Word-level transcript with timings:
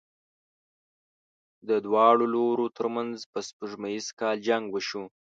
د 1.67 1.69
دواړو 1.85 2.23
لورو 2.33 2.65
تر 2.77 2.85
منځ 2.95 3.15
په 3.31 3.39
سپوږمیز 3.47 4.05
کال 4.19 4.37
جنګ 4.47 4.63
وشو. 4.69 5.03